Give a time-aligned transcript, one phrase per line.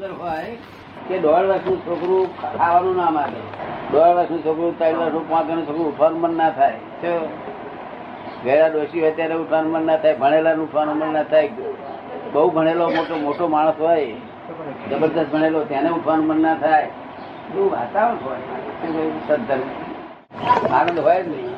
[0.00, 0.52] અંદર હોય
[1.08, 3.42] કે દોઢ વર્ષનું છોકરું ખાવાનું ના માગે.
[3.92, 6.78] દોઢ વર્ષનું છોકરું ત્રણ વર્ષનું પાંચ વર્ષનું છોકરું ઉઠવાનું મન ના થાય.
[8.44, 11.50] ગયા ડોશી હોય ત્યારે ઉઠવાનું મન ના થાય ભણેલાનું ઉઠવાનું મન ના થાય.
[12.32, 14.06] બહુ ભણેલો મોટો મોટો માણસ હોય
[14.90, 16.88] જબરદસ્ત ભણેલો તેને ઉઠવાનું મન ના થાય.
[17.50, 18.40] એવું વાતાવરણ હોય?
[19.28, 19.62] સદ્ધર્મ
[20.80, 21.54] આનંદ હોય જ નહીં.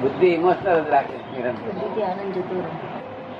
[0.00, 1.70] બુદ્ધિ ઇમોશનલ જ રાખે નિરંતર.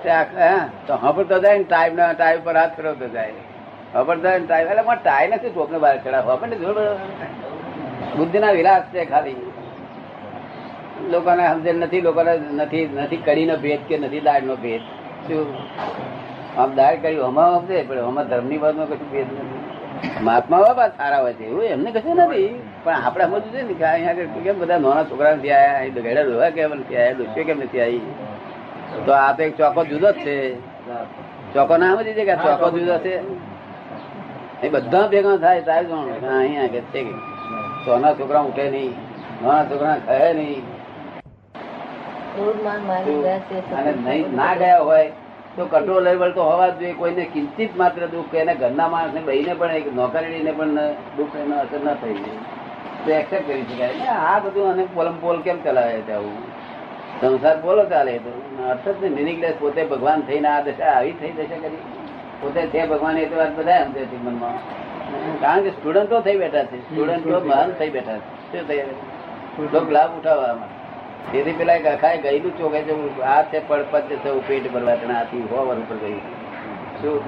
[0.03, 3.56] તો હા હા, તો જાય ને ટાઈમ ના ટાઈમ પર હાથ ફેરવતો જાય.
[3.95, 6.33] એટલે મારે ટાઈમ નથી ચોકને બહાર ચડાવવા?
[6.33, 6.85] આપણને જોડે?
[8.17, 9.37] બુદ્ધિના વિલાસ છે ખાલી.
[11.11, 14.81] લોકોને સમજણ નથી, લોકોને નથી નથી કડીનો ભેદ કે નથી દાળનો ભેદ.
[15.29, 15.47] શું?
[16.59, 19.61] આમ દાળ કરી હમા સમજે, પણ હમા ધર્મની બાબતમાં કશું ભેદ નથી.
[20.23, 22.63] મહાત્મા બાપા સારા હોય છે, એવું એમને કશું નથી.
[22.85, 26.23] પણ આપણે સમજવું છે ને કે અહીંયા કેમ બધા નાના છોકરા નથી આવ્યા અહીં ગેડા
[26.23, 28.01] રોવા કેમ નથી આવ્યા ડોસીઓ કેમ નથી આવી
[29.07, 30.57] તો આ તો એક ચોકો જુદો જ છે.
[31.55, 33.15] ચોકો ના સમજી છે કે ચોકો જુદો છે.
[34.65, 37.13] એ બધા ભેગા થાય તારે જાણો કે અહીંયા આગળ છે કે
[37.85, 38.93] સોના છોકરા ઉઠે નહીં
[39.43, 40.65] નાના છોકરા ખે નહીં.
[43.79, 45.11] અને નહીં ના ગયા હોય
[45.57, 46.95] તો કંટ્રોલ લેવલ તો હોવા જોઈએ.
[46.95, 50.79] કોઈને કિંચિત માત્ર દુઃખ એને ઘરના માણસને બહીને પણ એક નોકરીને પણ
[51.17, 52.41] દુઃખ એનો અસર ના થઈ જાય.
[53.05, 53.93] તો એક્સેપ્ટ કરી શકાય.
[53.99, 56.41] ને આ બધું અને પોલમ પોલ કેમ ચલાવે છે આવું?
[57.21, 58.33] સંસાર બોલો ચાલે તો
[58.73, 61.96] અર્થ જ મિનિંગલેસ પોતે ભગવાન થઈને આ દશા આવી થઈ દશા કરી.
[62.41, 64.57] પોતે છે ભગવાન એ તો વાત બધા સમજે છે મનમાં.
[65.41, 66.79] કારણ કે સ્ટુડન્ટો થઈ બેઠા છે.
[66.81, 68.35] સ્ટુડન્ટો મહાન થઈ બેઠા છે.
[68.53, 68.83] શું થઈ
[69.73, 70.69] લોક લાભ ઉઠાવવામાં
[71.33, 75.77] તેથી પેલા અખાએ ગયેલું ચોકે છે આ છે પડપત છે પેટ ભરવા તને આથી હોવર
[75.77, 76.21] ઉપર ગયું
[77.03, 77.21] શું?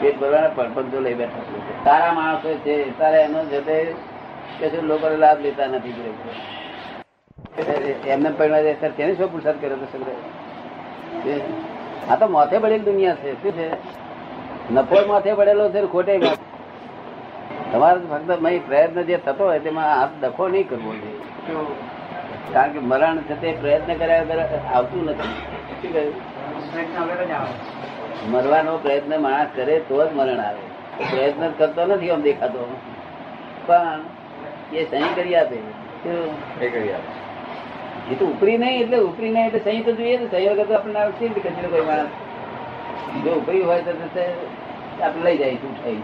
[0.00, 1.84] પેટ ભરવાના પડપત જો લઈ બેઠા છે.
[1.84, 3.94] સારા માણસો છે તારા એનો જતે
[4.60, 5.94] કે લોકો લાભ લેતા નથી.
[8.06, 10.14] એમને પરિણામ સર તેને શું પુરસાદ કર્યો તો સગરે
[12.10, 13.32] આ તો માથે પડેલી દુનિયા છે.
[13.42, 13.99] શું છે?
[14.74, 16.14] નફો માથે પડેલો છે ખોટે.
[17.72, 18.30] તમારે ફક્ત
[18.66, 21.20] પ્રયત્ન જે થતો હોય તેમાં હાથ દખો નહીં કરવો જોઈએ.
[22.52, 24.40] કારણ કે મરણ છે તે પ્રયત્ન કર્યા વગર
[24.74, 25.34] આવતું નથી.
[28.30, 30.64] મરવાનો પ્રયત્ન માણસ કરે તો જ મરણ આવે.
[31.10, 32.62] પ્રયત્ન કરતો નથી આમ દેખાતો.
[33.66, 34.00] પણ
[34.72, 35.58] એ સહી કરી આપે?
[38.10, 40.26] એ તો ઉપરી નહીં એટલે ઉપરી નહીં એટલે સહી તો જોઈએ ને.
[40.30, 42.18] સહી વગર તો આપણને આવશે કચરો કોઈ માણસ.
[43.24, 43.90] જો ઉપરી હોય તો
[45.02, 46.02] આપણે લઈ જાય ઉઠાઈ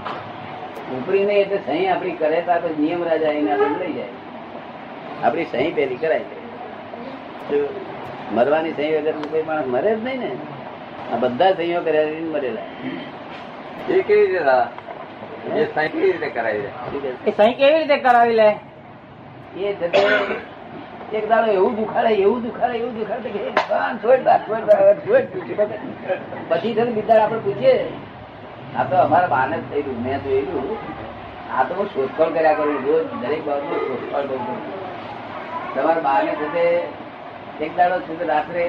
[0.98, 4.12] ઉપરી નહીં એટલે સહી આપણી કરે તો આપણે નિયમ રાજા એને આપણે લઈ જાય.
[5.24, 7.58] આપણી સહી પેલી કરાય છે.
[8.34, 10.30] મરવાની સહી વગર કોઈ માણસ મરે જ નહીં ને
[11.12, 12.68] આ બધા સહીઓ કર્યા મરેલા.
[13.90, 14.54] એ કેવી રીતે?
[15.56, 16.70] એ સહી કેવી રીતે કરાવી લે?
[17.26, 18.48] એ સહી કેવી રીતે કરાવી લે?
[19.56, 19.74] એ
[21.14, 24.64] એક દાડો એવું દુખાડે એવું દુખાડે એવું દુખાડે કે ભગવાન છોડ દા, છોડ.
[26.48, 27.74] પછી છે બીજા આપણે પૂછીએ.
[28.78, 30.76] આ તો અમારા બાને જ થયેલું મેં જોયેલું.
[31.56, 34.58] આ તો હું શોધખોળ કર્યા કરું રોજ દરેક બાબતમાં શોધખોળ કરું છું
[35.74, 36.66] તમારા બાને છે
[37.64, 38.64] એક દાડો છે રાત્રે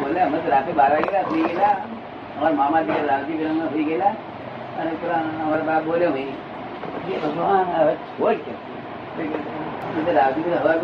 [0.00, 1.76] બોલે અમે રાત્રે બાર વાગે સુઈ ગયેલા.
[2.36, 4.14] અમારા મામા દીકરા લાલજી ગ્રામમાં સુઈ ગયેલા.
[4.78, 4.90] અને
[5.44, 8.52] અમારા બા બોલ્યો ભાઈ ભગવાન હવે છોડ કે.
[9.84, 10.76] હવા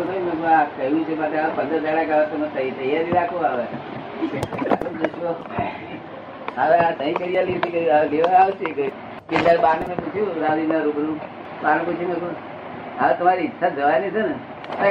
[13.13, 14.35] તમારી ઈચ્છા જવાની છે ને?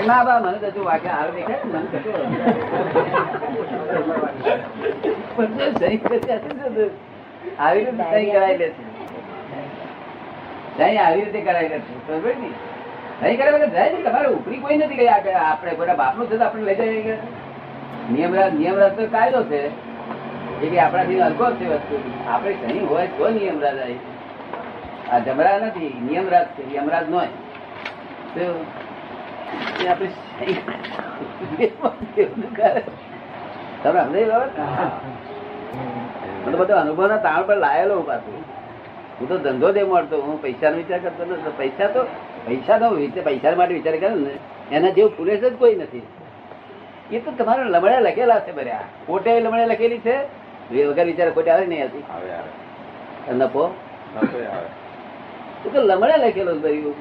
[0.06, 2.15] ના, બા, મને તો વાક્ય હાલ દેખાય મને કશું
[7.59, 8.83] આવી રીતે કરાવી લેશે.
[10.97, 12.09] આવી રીતે કરાવી લેશે.
[12.09, 12.50] બરોબર ને?
[13.21, 16.62] સહી કરે વગર જાય તમારે ઉપરી કોઈ નથી ગયા કે આપણે બધા બાપનું તો આપણે
[16.69, 17.15] લઈ જઈએ કે.
[18.12, 19.60] નિયમરાજ નિયમરાજ તો કાયદો છે.
[20.62, 21.97] એ કે આપણાથી હલકો છે વસ્તુ.
[22.32, 24.00] આપણે સહી હોય તો નિયમરાજ આવી.
[25.12, 27.31] આ જમરા નથી નિયમરાજ છે યમરાજ નો આપણે.
[33.83, 34.48] તમે સમજાય
[36.44, 38.41] તો બધો અનુભવ ના તાણ પર લાયેલો પાછું.
[39.19, 42.01] હું તો ધંધો દે મળતો, હું પૈસા નો વિચાર કરતો નથી, પૈસા તો
[42.47, 44.33] પૈસા તો વિચાર પૈસા માટે વિચાર કરે ને
[44.72, 46.07] એના જેવું પુરેશ જ કોઈ નથી.
[47.13, 50.16] એ તો તમારે લમડે લખેલા છે બર્યા ખોટે લમડે લખેલી છે?
[50.71, 52.04] વગર વિચાર ખોટે આવે નહીં હતી
[53.34, 53.65] નફો?
[55.65, 56.98] એ તો લમડે લખેલો છે ભર્યું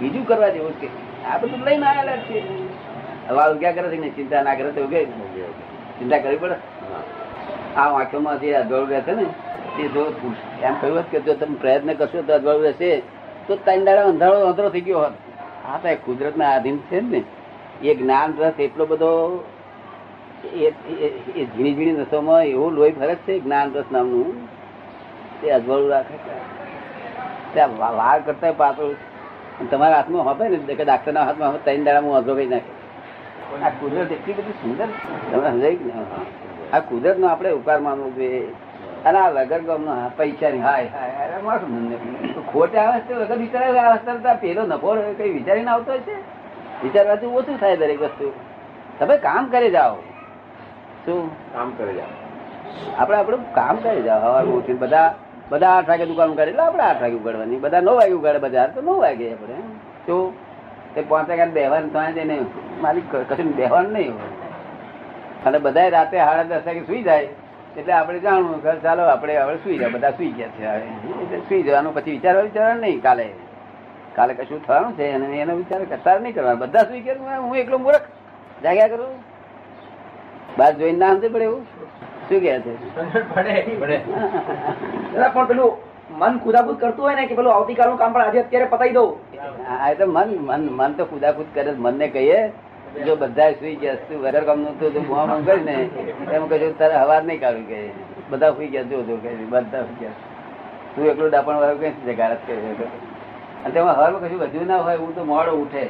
[0.00, 0.88] બીજું કરવા જેવું છે.
[1.26, 2.63] આ બધું લઈને આવેલા છે.
[3.28, 5.04] હવે ઉગ્યા ક્યાં કરે છે ને ચિંતા ના કરે તો ઉગે.
[5.04, 6.54] ચિંતા કરવી પડે.
[7.76, 9.24] આ વાક્યોમાં જે અજવાળું રહેશે ને
[9.76, 10.30] તે જો
[10.62, 13.02] એમ કહ્યું હોત કે જો તમે પ્રયત્ન કરશો તો અજવાળું રહેશે
[13.46, 15.12] તો ત્રણ દાડા અંધારો અંધારો થઈ ગયો હોત.
[15.66, 17.22] આ તો કુદરતના આધીન છે ને.
[17.82, 19.44] એ જ્ઞાન રસ એટલો બધો
[20.44, 24.46] એ એ- એ ઝીણી ઝીણી રસોમાં એવું લોહી ફરક છે જ્ઞાન રસ નામનું.
[25.42, 26.16] તે અજવાળું રાખે
[27.54, 32.46] ત્યાં વાર કરતા પાતળું તમારા હાથમાં હોય ને કે ડાક્ટરના હાથમાં ત્રણ દાડામાં અધરો કઈ
[32.46, 32.83] નાખે.
[33.62, 34.86] આ કુદરત એટલી બધી સુંદર
[35.32, 35.92] તમે સમજાય ને
[36.72, 38.54] આ કુદરત નો આપણે ઉપકાર માનવો જોઈએ.
[39.04, 41.38] અને આ વગર ગામનો હા, પૈસાની હાય હાય.
[42.52, 46.14] ખોટે આવે છે તો વગર વિચારે આવે પેલો નફો કઈ વિચારીને આવતો હોય છે?
[46.82, 48.32] વિચારવાથી ઓછું થાય દરેક વસ્તુ.
[48.98, 49.94] તમે કામ કરી જાઓ.
[51.06, 51.52] શું?
[51.52, 52.06] કામ કરે જાઓ.
[52.98, 54.20] આપણે આપણું કામ કરી જાઓ.
[54.20, 55.14] હવાર ઉઠીને બધા
[55.50, 57.56] બધા આઠ વાગે દુકાન કરે એટલે આપણે આઠ વાગે ઉગાડવાની.
[57.56, 58.70] બધા નવ વાગે ઉગાડે બજાર.
[58.70, 59.54] તો નવ વાગે આપણે.
[60.06, 60.43] શું?
[60.94, 62.36] તે પાંચ વાગ્યા બેહવાનું તો જઈને
[62.82, 64.32] માલિક કશું બેહવાનું નહીં હોય.
[65.46, 67.28] અને બધા રાતે સાડા દસ વાગે સુઈ જાય,
[67.78, 70.88] એટલે આપણે જાણવું કે ચાલો આપણે હવે સુઈ જાય બધા સુઈ ગયા છે હવે.
[71.22, 73.26] એટલે સુઈ જવાનું પછી વિચારવા વિચારવાનું નહીં કાલે.
[74.16, 76.60] કાલે કશું થવાનું છે અને એનો વિચાર કરતા નહીં કરવાનો.
[76.64, 78.06] બધા સુઈ ગયા હું એકલો મૂર્ખ?
[78.64, 79.14] જાગ્યા કરું?
[80.58, 81.62] બાર જોઈને ના સમજે પડે એવું?
[82.28, 82.72] શું કહે છે?
[85.34, 85.72] પણ પેલું
[86.20, 89.10] મન ખુદાબુદ કરતું હોય ને કે પેલું આવતીકાલનું કામ પણ આજે અત્યારે પતાવી દઉં.
[89.78, 92.40] આ તો મન મન મન તો કુદાકુદ કરે મન મનને કહીએ.
[93.06, 95.74] જો બધા સુઈ ગયા, તું વગર કામનું તું બુઆ બુઆ કરી ને
[96.36, 97.78] એમ કહેજો, તારે હવાર નહીં કાઢવી કે
[98.30, 100.18] બધા સુઈ ગયા, જો જો કહે બધા સુઈ ગયા.
[100.94, 102.54] તું એકલું ડાપણ વાળું કઈ જગાડત કહે
[103.64, 105.84] અને તેમાં હવામાં કશું વધ્યું ના હોય હું તો મોડો ઉઠે.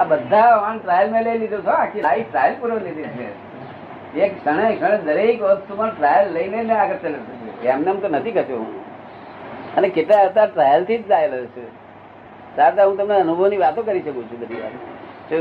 [0.00, 3.28] આ બધા ઓન ટ્રાયલ મેં લઈ લીધો છો આખી લાઈફ ટ્રાયલ પૂરો લીધી છે.
[4.16, 7.66] એક ક્ષણે ક્ષણે દરેક વસ્તુમાં ટ્રાયલ લઈને આગળ છે.
[7.66, 8.86] એમને એમ તો નથી કશું હું.
[9.76, 10.46] અને કેટલા હતા?
[10.46, 11.66] ટ્રાયલથી જ ટ્રાયલ છે
[12.56, 15.32] તાર હું તમને અનુભવની વાતો કરી શકું છું બધી વાત?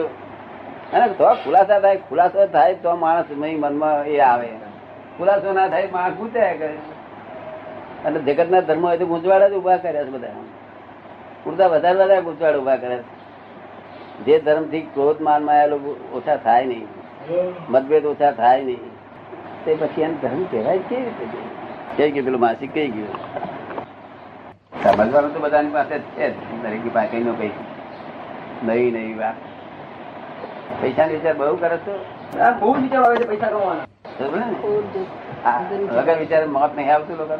[0.94, 4.48] અને તો ખુલાસા થાય, ખુલાસો થાય તો માણસ મનમાં એ આવે.
[5.18, 6.74] ખુલાસો ના થાય, માણસ પૂછ્યા કરે
[8.06, 10.27] અને જગતના ધર્મ હોય તો ગૂંચવાડા જ ઊભા કર્યા છે બધા.
[11.44, 14.24] પૂરતા વધારે વધારે ગૂંચવાડ ઊભા કર્યા છે.
[14.25, 15.66] જે ધર્મથી ક્રોધ માનમાં
[16.13, 17.04] ઓછા થાય નહીં.
[17.69, 18.80] મતભેદ ઓછા થાય નહીં.
[19.66, 21.38] તે પછી એને ધર્મ કહેવાય કેવી રીતે
[21.98, 22.25] કઈ ગયું?
[22.25, 23.07] પેલું માસિક કઈ ગયું?
[24.83, 26.36] સમજવાનું તો બધાની પાસે છે જ.
[26.63, 27.51] દરેક પાસે નો કઈ.
[28.63, 29.36] નવી નવી વાત.
[30.81, 32.00] પૈસા વિચાર બહુ કરે છો.
[32.60, 33.86] બહુ વિચાર આવે છે પૈસા કમાવાના.
[34.19, 34.45] ને?
[35.95, 37.33] વગર વિચાર મોત નહીં આવતું લોકો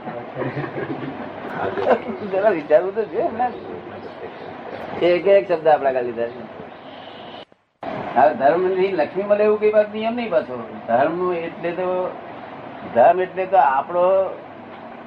[2.32, 3.50] જરા વિચારવું તો છે ને
[5.02, 6.32] એક એક શબ્દ આપડા કાઢી લીધા છે.
[8.14, 10.56] હવે ધર્મની લક્ષ્મી મળે એવું કઈ વાત નિયમ નહીં પાછો.
[10.88, 11.88] ધર્મ એટલે તો
[12.94, 14.06] ધર્મ એટલે તો આપણો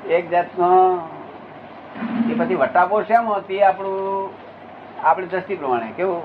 [0.09, 0.69] એક જાતનો
[2.31, 4.31] એ પછી વટાપો શેમ તે આપણું
[5.03, 6.23] આપણી દ્રષ્ટિ પ્રમાણે કેવું?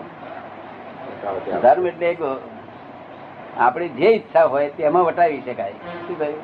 [1.62, 2.20] ધર્મ એટલે એક
[3.58, 5.76] આપણી જે ઈચ્છા હોય તેમાં વટાવી શકાય.
[6.06, 6.36] શું કહ્યું?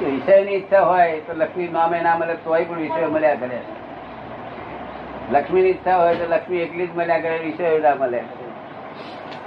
[0.00, 3.58] વિષયની ઈચ્છા હોય તો લક્ષ્મી નામે ના મળે તોય પણ વિષય મળ્યા કરે.
[5.30, 8.22] લક્ષ્મીની ઈચ્છા હોય તો લક્ષ્મી એકલી જ મળ્યા કરે વિષય ના મળે.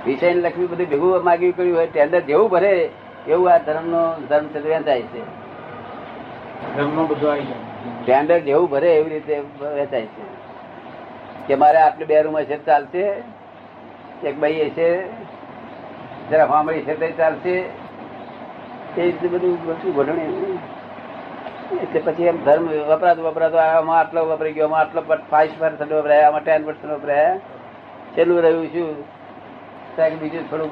[0.06, 2.90] વિષય લક્ષ્મી બધું ભેગું માગ્યું કર્યું હોય ટેન્ડર જેવું ભરે
[3.28, 5.22] એવું આ ધર્મનો ધર્મ છે વેચાય છે.
[8.06, 9.44] ટેન્ડર જેવું ભરે એવી રીતે
[9.76, 10.26] વેચાય છે.
[11.48, 13.04] કે મારે આટલું બે રૂમ હશે ચાલશે.
[14.24, 15.04] એક ભાઈ હશે
[16.32, 17.56] જરા ફામડી છે તો ચાલશે.
[18.98, 20.58] એ રીતે બધું બધું ઘટણી
[21.72, 26.24] એટલે પછી એમ ધર્મ વપરાતો વપરાતો આમાં આટલો વપરાઈ ગયો આમાં આટલો ફાઈવ પર્સન્ટ વપરાય
[26.24, 27.38] આમાં ટેન પર્સન્ટ વપરાય
[28.16, 29.06] છેલ્લું રહ્યું શું?
[29.96, 30.72] કાંઈક બીજું થોડુંક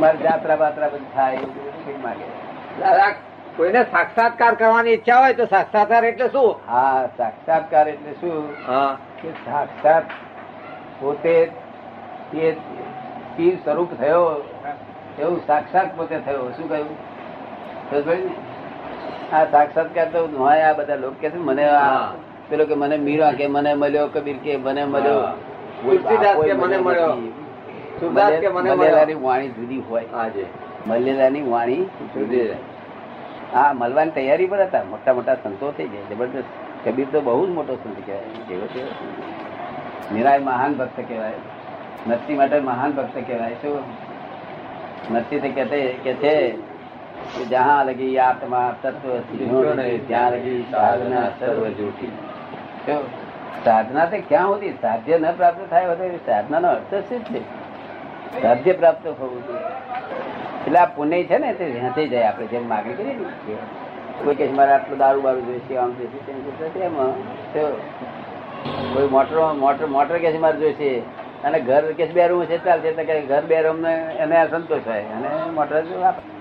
[0.00, 3.14] મારે જાત્રા બાત્રા બધું થાય એવું માગે.
[3.56, 6.60] કોઈને સાક્ષાત્કાર કરવાની ઈચ્છા હોય તો સાક્ષાત્કાર એટલે શું?
[6.68, 8.48] હા સાક્ષાત્કાર એટલે શું?
[8.66, 8.96] હા.
[9.22, 10.04] કે સાક્ષાત
[11.00, 11.50] પોતે
[12.32, 12.56] તે
[13.36, 14.44] પીર સ્વરૂપ થયો
[15.18, 16.50] એવું સાક્ષાત પોતે થયો.
[16.56, 16.96] શું કહ્યું?
[18.06, 18.47] ને?
[19.32, 22.12] આ સાક્ષાત્કાર તો હોય આ બધા લોકો કે મને આ.
[22.48, 25.12] પેલો કે મને મીરા કે મને મળ્યો કબીર કે મને મળ્યો.
[25.12, 25.36] હા.
[29.20, 30.04] વાણી જુદી હોય.
[31.40, 32.50] વાણી જુદી
[33.72, 34.82] મળવાની તૈયારી પર હતા.
[34.90, 36.14] મોટા મોટા સંતો થઈ ગયા.
[36.14, 36.88] જબરદસ્ત.
[36.88, 38.22] કબીર તો બહુ જ મોટો સંત કહેવાય.
[38.22, 40.12] જેવો તેવો સંત.
[40.12, 41.32] મીરાય મહાન ભક્ત કહેવાય.
[42.06, 43.54] નરસિંહ માટે મહાન ભક્ત કહેવાય.
[43.54, 43.78] શું?
[45.14, 46.77] નરસિંહ કે છે
[47.36, 49.04] કે જહાં લગી આત્મા તત્વ
[50.08, 50.34] ત્યાં
[50.72, 52.12] સાધના સર્વ જૂઠી.
[52.86, 53.02] શું?
[53.64, 54.74] સાધના તે ક્યાં હોતી?
[54.82, 55.86] સાધ્ય ન પ્રાપ્ત થાય
[56.26, 57.40] સાધના નો અર્થ શું છે?
[58.42, 59.66] સાધ્ય પ્રાપ્ત હોવું જોઈએ.
[60.66, 63.24] એટલે આ પુણ્ય છે ને, તે વહેંચાઈ જાય આપણે જેમ માગણી કરીએ ને
[64.24, 67.12] કોઈ કે મારે આટલું દારૂ બારું જોઈશે આમ જોઈશે તેમ જોઈશે તેમાં
[67.52, 67.62] તો
[68.94, 70.90] કોઈ મોટર મોટર મોટર કે છે, મારે જોઈશે
[71.44, 72.90] અને ઘર કે બે રૂમ છે ચાલશે
[73.30, 75.30] ઘર બે રૂમ એને સંતોષ થાય અને
[75.60, 76.37] મોટર વાપરે.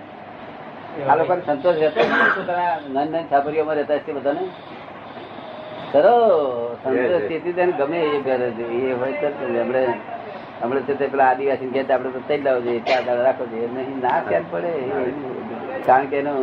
[1.05, 2.01] આ લોકોને સંતોષ રહેતો
[2.35, 4.43] પોતાના નાની નાની છાપરીઓમાં રહેતા છે બધાને?
[5.91, 6.13] ખરો
[6.83, 9.83] સંતોષ તેથી તેને ગમે એ એ હોય તો જ હમણે
[10.61, 13.67] હમણે છે તે પેલા આદિવાસી કહે આપણે તો થઈ લાવજો એ ચાર દાડા રાખો છે
[13.73, 14.71] નહીં ના ખ્યાલ પડે.
[15.85, 16.33] કારણ કે એનો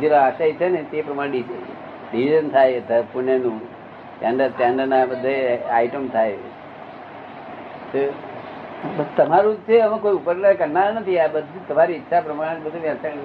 [0.00, 1.40] જે આશય છે ને તે પ્રમાણે
[2.12, 3.58] ડિવિઝન થાય પુણ્યનું.
[4.20, 5.34] ટેન્ડર ટેન્ડરના બધે
[5.70, 6.38] આઈટમ થાય.
[9.16, 11.18] તમારું છે, અમે કોઈ ઉપર કરનાર નથી.
[11.20, 13.18] આ બધું તમારી ઈચ્છા પ્રમાણે બધું વેચાણ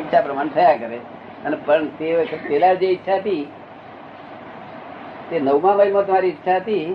[0.00, 0.98] ઈચ્છા પ્રમાણે થયા કરે.
[1.44, 3.44] અને પણ તે વખત પેલા જે ઈચ્છા હતી,
[5.30, 6.86] તે નવમા મહિલમાં તમારી ઈચ્છા હતી,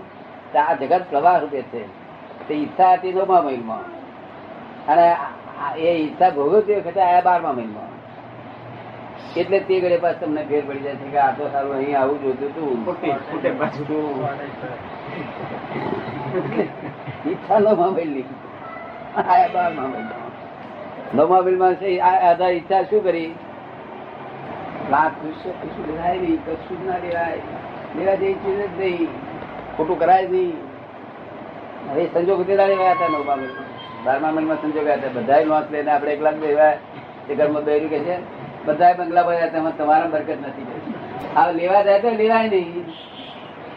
[0.54, 1.82] તો આ જગત પ્રવાહ રૂપે છે.
[2.48, 3.86] તે ઈચ્છા હતી નવમા મહિલમાં
[4.88, 5.06] અને
[5.78, 7.92] એ ઈચ્છા ભોગવતી વખતે આયા બારમા મહિલમાં
[9.36, 12.18] એટલે તે ઘડે પાસ તમને ફેર પડી જાય છે કે આ તો સારું, અહીં આવું
[12.24, 12.70] જોતું હતું.
[17.28, 18.24] ઈચ્છા મહિલની
[19.16, 19.90] આયા બારમા
[21.16, 23.36] નવમા મહિલમાં છે, આ આધાર ઈચ્છા શું કરી?
[24.92, 27.38] લાખ કશું કશું લેવાય નહીં, કશું ના લેવાય
[27.98, 29.08] લેવા જેવી જ નહીં.
[29.78, 30.54] ખોટું કરાય નહીં.
[31.92, 34.04] હવે સંજોગ તેડા લેવાયા હતા નવમા મહિનામાં.
[34.04, 35.08] બારમા મહિનામાં સંજોગ હતા.
[35.14, 36.74] બધા લોસ લઈને આપણે એક લાખ લેવા
[37.30, 38.18] એ ઘરમાં બેર્યું કે છે
[38.66, 40.94] બધા બંગલા ભર્યા તેમાં તમારા બરકત નથી.
[41.36, 42.86] આ લેવા જાય તો લેવાય નહીં.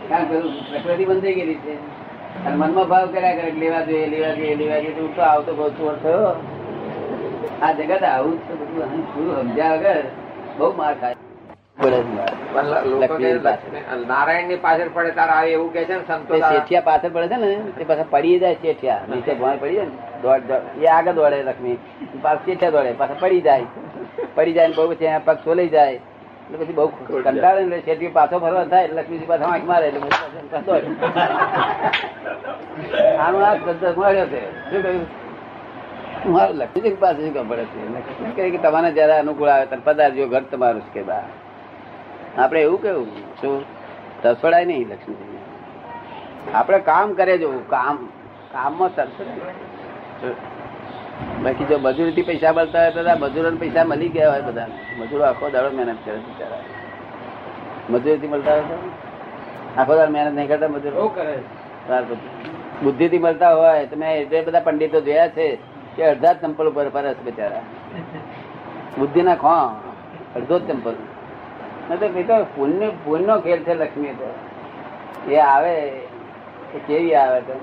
[0.09, 1.98] કારણ કે પ્રકૃતિ બંધ થઈ ગયેલી છે.
[2.47, 5.51] અને મનમાં ભાવ કર્યા કરે લેવા જોઈએ લેવા જોઈએ લેવા જોઈએ તો હું તો આવતો
[5.61, 6.33] બહુ ચોર થયો.
[7.63, 10.05] આ જગત આવું તો બધું અહીં શું સમજ્યા વગર
[10.59, 11.17] બહુ માર ખાય.
[14.13, 17.51] નારાયણની પાછળ પડે તારા એવું કે છે ને સંતો તે શેઠિયા પાછળ પડે છે ને
[17.79, 19.07] તે પાછા પડી જાય શેઠિયા.
[19.11, 21.79] નીચે ભોંય પડી જાય ને દોડ દોડ એ આગળ દોડે લક્ષ્મી.
[22.23, 23.67] પાછા શેઠિયા દોડે પાછા પડી જાય.
[24.37, 26.01] પડી જાય ને બહુ પછી પગ સોલાઈ જાય.
[26.49, 26.89] એટલે પછી બહુ
[27.23, 30.89] કંટાળે ને શેઠી પાછો ફરવા થાય એટલે લક્ષ્મીજી પાછા આંખ મારે એટલે દોડે.
[33.19, 34.41] આ શબ્દ મળ્યો છે.
[34.71, 35.07] શું કહ્યું?
[36.33, 38.51] મારું લક્ષ્મીજી પાસે શું ખબર છે?
[38.51, 41.25] કે તમારે જયારે અનુકૂળ આવે ત્યારે પધારજો, ઘર તમારું કે બા
[42.39, 43.09] આપણે એવું કેવું?
[43.41, 43.65] શું?
[44.23, 45.39] તરફડાય નહીં લક્ષ્મીજી.
[46.55, 47.97] આપણે કામ કરે જવું કામ,
[48.53, 50.58] કામમાં તરફડાય
[51.45, 54.69] બાકી જો મજૂરીથી પૈસા મળતા હોય તો આ મજૂરોને પૈસા મળી ગયા હોય બધા.
[54.99, 56.63] મજૂરો આખો દાડો મહેનત કરે બિચારા.
[57.91, 58.79] મજૂરીથી મળતા હોય
[59.79, 60.97] આખો દાડો મહેનત નહીં કરતા મજૂરો?
[62.83, 65.47] બુદ્ધિથી મળતા હોય તો મેં એટલે બધા પંડિતો જોયા છે
[65.97, 67.65] કે અડધા જ ચંપલ ઉપર ફરે છે બિચારા.
[68.99, 69.55] બુદ્ધિ ના ખો
[70.37, 70.97] અડધો જ ચંપલ
[71.89, 74.29] નહીં તો પુણ્ય પુણ્યનો ખેલ છે લક્ષ્મી તો.
[75.31, 75.75] એ આવે
[76.87, 77.57] કેવી આવે તો?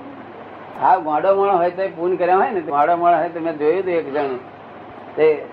[0.80, 3.78] હા મોડો મોણો હોય તો પૂન કર્યા હોય ને મોડો મોણો હોય તો મેં જોયું
[3.78, 4.36] હતું એક જણ.
[5.16, 5.44] તે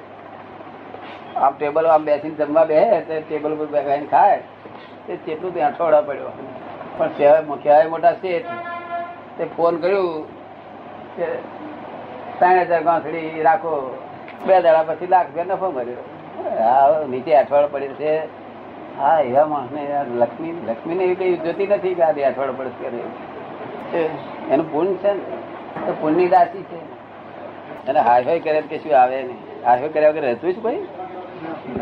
[1.37, 4.37] આમ ટેબલ આમ બેસીને જમવા બે તો ટેબલ ઉપર બેસીને ખાય.
[5.07, 6.31] તે તેટલું ત્યાં અઠવાડા પડ્યો.
[6.97, 8.45] પણ કહેવાય કહેવાય મોટા શેઠ.
[9.37, 10.27] તે ફોન કર્યું
[11.15, 11.25] કે
[12.39, 13.99] ત્રણ હજાર ગાંસડી રાખો.
[14.45, 16.03] બે દાડા પછી લાખ રૂપિયા નફો મળ્યો.
[16.63, 18.43] હા નીચે અઠવાડ પડે છે.
[18.99, 23.01] હા, એવા માણસને લક્ષ્મી, લક્ષ્મીને એવી કઈ જોતી નથી કે આ બે અઠવાડ પડે
[23.93, 24.05] છે.
[24.49, 25.19] એનું પુણ્ય છે ને?
[25.85, 26.27] તો પુણ્યની
[26.63, 26.93] છે.
[27.87, 29.37] અને હાય હાય કરે કે શું આવે નહીં.
[29.65, 30.75] હાય કર્યા વગર રહેતું જ કોઈ?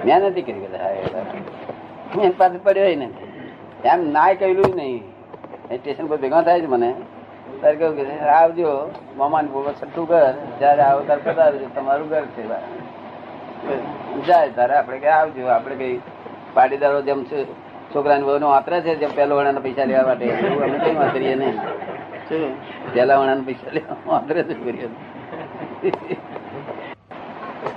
[0.06, 0.96] મેં નથી કરી કદાચ હાય.
[2.16, 3.28] હું એની પાસે પડ્યો નથી.
[3.86, 5.04] એમ નાય જ નહીં.
[5.72, 6.96] એ સ્ટેશન પર ભેગા થાય છે મને.
[7.60, 8.92] ત્યારે કેવું કે આવજો.
[9.18, 10.34] મામા ને છઠ્ઠું ઘર?
[10.60, 11.66] જયારે આવો ત્યારે પધારજો.
[11.76, 12.48] તમારું ઘર છે
[14.28, 15.48] જાય તારે આપણે કઈ આવજો.
[15.48, 16.00] આપણે કઈ
[16.54, 17.46] પાટીદારો જેમ છે,
[17.96, 20.26] છોકરાની બહુ વાતરે છે, જેમ પહેલો વણાના પૈસા લેવા માટે.
[20.26, 21.60] એવું અમે કઈ વાતરીએ નહીં.
[24.64, 24.88] કરીએ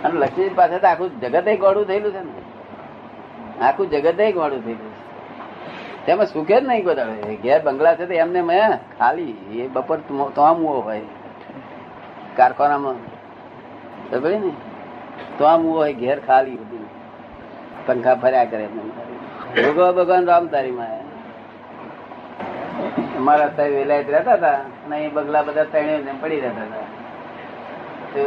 [0.05, 3.65] અને લક્ષ્મી પાસે તો આખું જગત ગોળું થયેલું છે ને.
[3.65, 6.07] આખું જગત ગોળું થયેલું છે.
[6.07, 10.55] તેમાં સુખે જ નહીં કોઈ ઘેર બંગલા છે તો એમને મેં ખાલી એ બપોર તો
[10.55, 11.01] મુવો હોય.
[12.37, 12.95] કારખાનામાં.
[14.11, 14.53] ખબર ને.
[15.71, 16.87] હોય, ઘેર ખાલી બધું.
[17.87, 18.69] પંખા ફર્યા કરે
[19.73, 21.04] ભગવાન રામ તારી માં
[23.25, 26.87] અમારા સાહેબ વેલાયત રહેતા હતા અને એ બગલા બધા ત્રણે પડી રહેતા હતા.
[28.14, 28.23] તો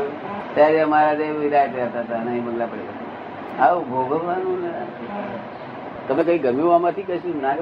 [0.56, 4.62] ત્યારે અમારા વિરાયત રહેતા હતા અને બગલા પડી રહેતા આવું ભોગવવાનું
[6.08, 7.36] તમે કઈ ગમ્યું આમાંથી કશું?
[7.44, 7.54] ના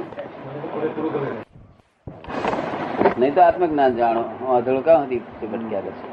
[3.20, 4.24] નહીં તો આત્મજ્ઞાન જાણો.
[4.40, 6.08] હું અધળું કાં હતી ભટક્યા કરશે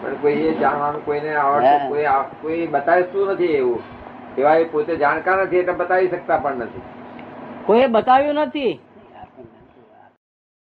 [0.00, 1.30] પણ કોઈ એ જાણવાનું કોઈને.
[1.42, 2.06] આવડતું કોઈ
[2.42, 3.80] કોઈ બતાવતું નથી એવું.
[4.38, 6.84] એવા પોતે જાણકાર નથી એટલે બતાવી શકતા પણ નથી.
[7.66, 8.74] કોઈએ બતાવ્યું નથી.